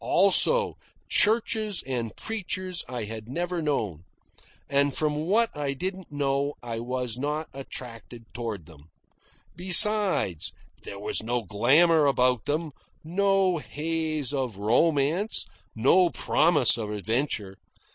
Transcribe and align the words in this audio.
Also, 0.03 0.77
churches 1.09 1.83
and 1.85 2.15
preachers 2.15 2.83
I 2.89 3.03
had 3.03 3.27
never 3.29 3.61
known. 3.61 4.01
And 4.67 4.95
from 4.95 5.13
what 5.27 5.55
I 5.55 5.73
didn't 5.73 6.11
know 6.11 6.53
I 6.63 6.79
was 6.79 7.19
not 7.19 7.49
attracted 7.53 8.23
toward 8.33 8.65
them. 8.65 8.85
Besides, 9.55 10.53
there 10.81 10.97
was 10.99 11.21
no 11.21 11.43
glamour 11.43 12.07
about 12.07 12.45
them, 12.45 12.71
no 13.03 13.57
haze 13.59 14.33
of 14.33 14.57
romance, 14.57 15.45
no 15.75 16.09
promise 16.09 16.77
of 16.79 16.89
adventure. 16.91 17.57